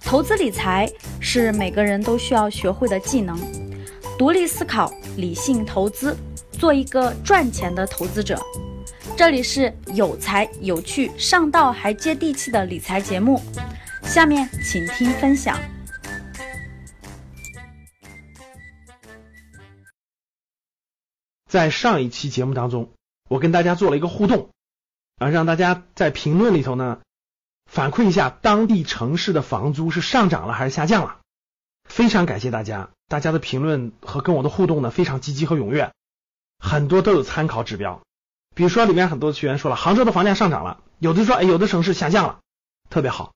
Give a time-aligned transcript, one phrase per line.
[0.00, 3.38] 投资理财是每个人都需要学会的技能，
[4.18, 6.16] 独立思考，理性投资，
[6.50, 8.40] 做一个赚钱的投资者。
[9.16, 13.40] 这里是有才有趣、上道还接地气的理财节目，
[14.02, 15.56] 下面请听分享。
[21.48, 22.88] 在上一期节目当中，
[23.28, 24.48] 我跟大家做了一个互动，
[25.20, 26.98] 啊，让大家在评论里头呢。
[27.70, 31.18] 反馈一下当地城市的房租是上涨了还是下降了？
[31.84, 35.92] 非常感谢大家，大家的评论和跟我的互动呢非常积极和踊跃，
[36.58, 38.00] 很多都有参考指标。
[38.56, 42.40] 比如说里面很多学员说了，杭州的房价上涨了，有的说哎有的城市下降了，
[42.88, 43.34] 特别好。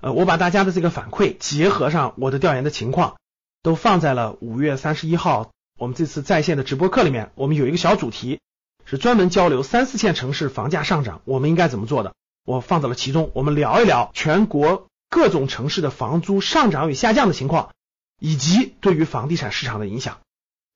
[0.00, 3.16] 呃，我把大家的这个反馈结合上我的调研的情况，
[3.62, 7.32] 都放在了五月三十一号我们这次在线的直播课里面。
[7.34, 8.38] 我们有一个小主题
[8.84, 12.14] 是专门交流三四线城市房价上涨，我们应该怎么做的。
[12.44, 17.72] 我放到了其中，我们聊一聊全国各种城市的房租上涨与下降的情况，
[18.18, 20.18] 以及对于房地产市场的影响。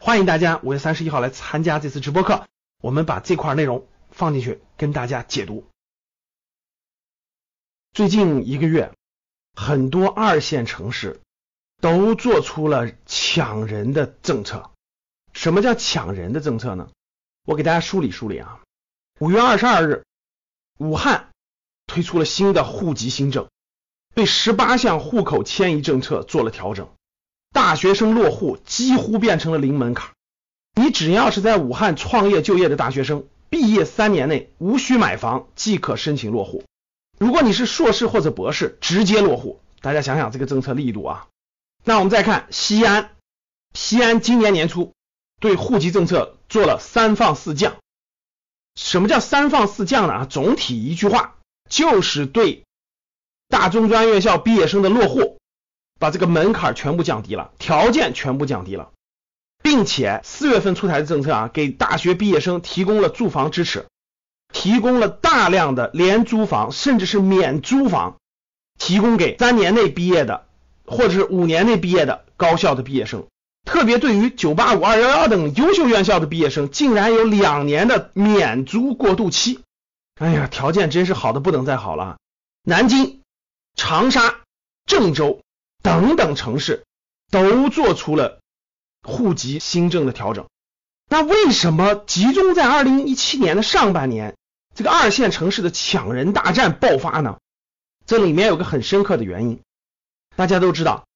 [0.00, 2.46] 欢迎大家五月三十一号来参加这次直播课，
[2.80, 5.64] 我们把这块内容放进去跟大家解读。
[7.92, 8.92] 最近一个月，
[9.54, 11.20] 很多二线城市
[11.80, 14.70] 都做出了抢人的政策。
[15.32, 16.88] 什么叫抢人的政策呢？
[17.44, 18.60] 我给大家梳理梳理啊。
[19.18, 20.04] 五月二十二日，
[20.78, 21.28] 武汉。
[21.84, 23.50] 推出了新的户籍新政，
[24.14, 26.88] 对十八项户口迁移政策做了调整，
[27.52, 30.12] 大学生落户几乎变成了零门槛。
[30.74, 36.64] 你只要是在武汉创业就业的大学生，毕业三年内无需买房即可申请落户。
[37.18, 39.60] 如果你是硕士或者博士，直接落户。
[39.82, 41.28] 大家想想这个政策力度啊！
[41.84, 43.10] 那我们再看西安，
[43.74, 44.94] 西安今年年初
[45.42, 47.76] 对户籍政策做了三放四降。
[48.76, 50.14] 什么叫三放四降呢？
[50.14, 51.34] 啊，总体一句话。
[51.68, 52.64] 就是对
[53.48, 55.38] 大中专院校毕业生的落户，
[55.98, 58.90] 把这个门槛全部降低了，条件全部降低了，
[59.62, 63.86] 并且四月份出台的政策啊，给大学毕业生提供了住房支持，
[64.52, 68.18] 提供了大量的廉租房，甚至是免租房，
[68.78, 70.46] 提供给三年内毕业的
[70.84, 73.26] 或者是五年内毕业的高校的毕业生，
[73.72, 79.60] 特别对于九八五、二幺幺等优秀院校的毕业生，竟然有两年的免租过渡期。
[80.16, 82.18] 哎呀，条件真是好的不能再好了。
[82.62, 83.22] 南京、
[83.74, 84.40] 长沙、
[84.84, 85.40] 郑州
[85.82, 86.84] 等等城市
[87.30, 88.40] 都做出了
[89.02, 90.48] 户籍新政的调整。
[91.08, 94.36] 那为什么集中在二零一七年的上半年，
[94.74, 97.38] 这个二线城市的抢人大战爆发呢？
[98.04, 99.60] 这里面有个很深刻的原因。
[100.36, 101.06] 大家都知道，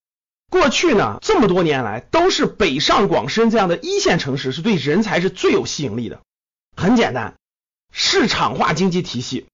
[0.50, 6.20] 过去呢这么多年来，都是北上广深这样的一线城市是对人才是最有吸引力的。
[6.76, 7.34] 很简单。
[7.98, 9.46] 市场化经济体系，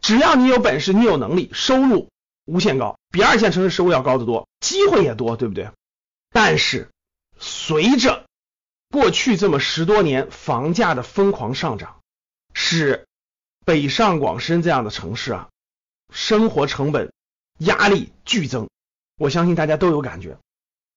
[0.00, 2.08] 只要你有本事，你有能力，收入
[2.44, 5.70] 无限高，比二线城市收入要高得多，机会也多，对不对？
[6.32, 6.90] 但是
[7.38, 8.26] 随着
[8.90, 12.00] 过去这么十多年房价的疯狂上涨，
[12.52, 13.06] 使
[13.64, 15.48] 北上广深这样的城市啊，
[16.12, 17.12] 生活成本
[17.58, 18.68] 压力剧增，
[19.16, 20.36] 我相信大家都有感觉。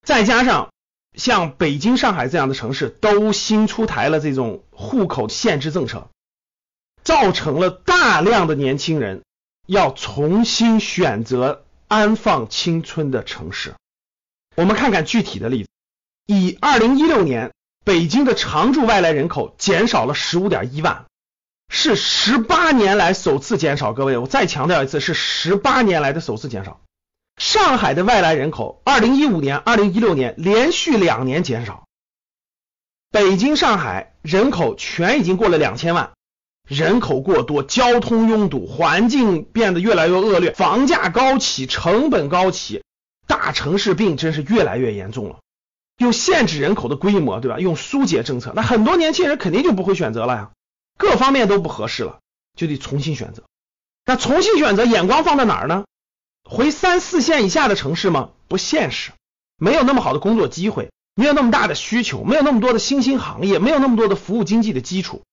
[0.06, 0.70] 再加上
[1.16, 6.08] 像北京、上海这样的城市都新出台了这种户口限制政策。
[7.04, 9.24] 造成了大量的年轻人
[9.66, 13.76] 要重新选择安放青春的城市。
[14.58, 15.70] 我们看看具体的例子，
[16.26, 17.54] 以二零一六年
[17.86, 21.06] 北京的常住外来人口减少了十五点一万，
[21.70, 23.94] 是十八年来首次减少。
[23.94, 26.82] 各位，我再强调一次，是十八年来的首次减少。
[27.38, 31.86] 上海的外来人口，二零一五年、二零一六年连续两年减少。
[33.12, 36.12] 北京、上海人口全已经过了两千万。
[36.68, 42.84] 人口过多，交通拥堵，环境变得越来越恶劣，房价高起，成本高起，
[43.26, 45.38] 大城市病真是越来越严重了。
[45.98, 47.60] 用限制人口的规模，对吧？
[47.60, 50.52] 用疏解政策，那很多年轻人肯定就不会选择了呀，
[50.98, 52.20] 各方面都不合适了，
[52.58, 53.44] 就得重新选择。
[54.06, 55.86] 那重新选择，眼光放在哪儿呢？
[56.50, 58.30] 回三四线以下的城市吗？
[58.48, 59.12] 不现实，
[59.58, 65.24] 没有那么好的工作机会，没有那么大的需求，没有那么多的新兴行业，没有那么多的服务经济的基础。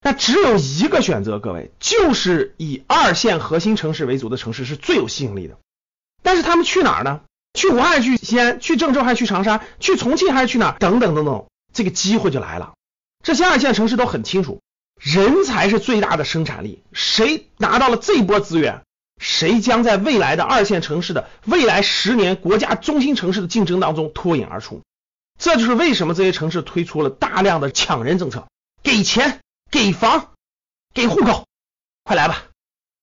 [0.00, 5.56] 那只有一个选择，各位，就是以二线核心城市为主的城市是最有吸引力的。
[6.22, 7.22] 但是他们去哪儿呢？
[7.54, 9.62] 去武汉、去西安、去郑州还是去长沙？
[9.80, 10.78] 去重庆还是去哪儿？
[10.78, 12.74] 等等等等，这个机会就来了。
[13.22, 14.60] 这些二线城市都很清楚，
[15.00, 16.82] 人才是最大的生产力。
[16.92, 18.82] 谁拿到了这一波资源，
[19.18, 24.82] 谁将在未来的二线城市的未来十年国家中心城市的竞争当中脱颖而出。
[25.38, 28.46] 这就是为什么这些城市推出了大量的抢人政策，
[28.82, 29.40] 给钱。
[29.70, 30.28] 给房，
[30.92, 31.48] 给户口，
[32.04, 32.44] 快来吧！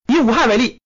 [0.07, 0.79] 以武汉为例，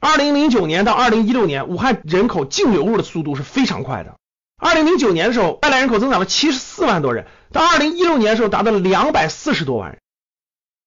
[0.00, 4.16] 二零零九年到二零一六年，武汉人口净流入的速度是非常快的。
[4.56, 10.00] 二零零九年的时候，外来人口增长了七十四万多人，到二零一六年的时候达到了两百四十多万人。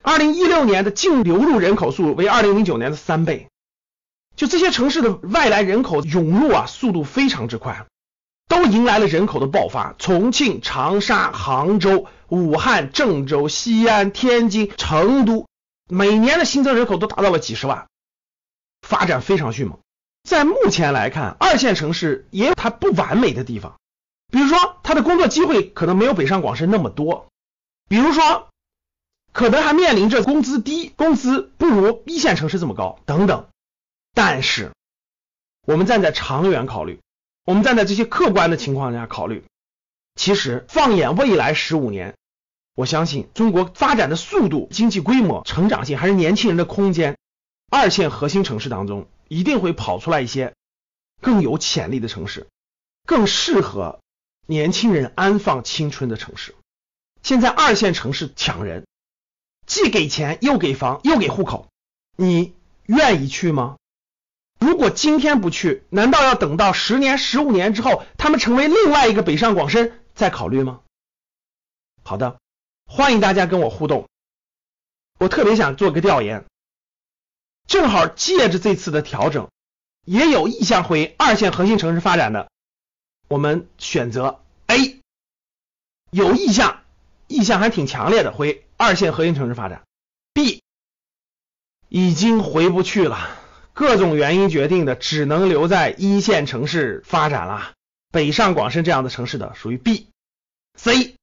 [0.01, 3.47] 二零一六年的净流入人口数为二零零九年的三倍。
[4.35, 7.85] 就这些城市的外来人口涌入啊，速度非常之快，
[8.47, 9.93] 都迎来了人口的爆发。
[9.99, 15.45] 重庆、长沙、杭州、武汉、郑州、西安、天津、成都，
[15.87, 17.87] 每年的新增人口都达到了几十万，
[18.81, 19.77] 发展非常迅猛。
[20.27, 23.75] 在目前来看，二线城市也有它不完美的地方，
[24.31, 27.27] 比如说它的工作机会可能没有北上广深那么多，
[27.89, 28.47] 比如说
[29.33, 33.45] 可能还面临着工资低、工资不如一线城市这么高等等。
[34.13, 34.71] 但是，
[35.65, 36.99] 我们站在长远考虑，
[37.45, 39.43] 我们站在这些客观的情况下考虑，
[40.15, 42.15] 其实放眼未来十五年，
[42.75, 47.17] 我相信中国发展的速度、经济规模、成长性还是年轻人的空间，
[47.69, 50.53] 二线核心城市当中一定会跑出来一些
[51.21, 52.47] 更有潜力的城市，
[53.05, 54.01] 更适合
[54.45, 56.53] 年轻人安放青春的城市。
[57.23, 58.85] 现在二线城市抢人，
[59.65, 61.69] 既给钱又给房又给户口，
[62.17, 62.53] 你
[62.87, 63.77] 愿意去吗？
[64.61, 70.81] 如果今天不去，难道要等到十年、十五年之后，他们成为另外一个北上广深再考虑吗？
[72.03, 72.39] 好的，
[72.85, 74.07] 欢迎大家跟我互动。
[75.17, 76.45] 我特别想做个调研，
[77.67, 79.49] 正好借着这次的调整，
[80.05, 82.51] 也有意向回二线核心城市发展的，
[83.27, 84.99] 我们选择 A，
[86.11, 86.83] 有意向，
[87.27, 89.81] 意向还挺强烈的回二线核心城市发展。
[90.33, 90.61] B，
[91.89, 93.40] 已经回不去了。
[93.81, 97.71] 各种原因决定的，只能留在一线城市发展了。
[98.11, 100.07] 北上广深这样的城市的属于 B、
[100.75, 101.15] C，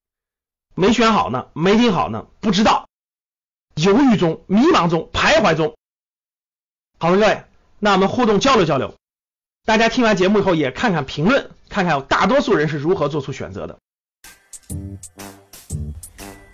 [0.74, 2.88] 没选好呢，没听好呢，不知道，
[3.76, 5.76] 犹豫中、迷茫中、徘徊中。
[6.98, 7.44] 好了，各位，
[7.78, 8.96] 那我们互动交流交流。
[9.64, 13.78] 大家听完节目以后也看看评论，看看大多数人是如何做出选择的。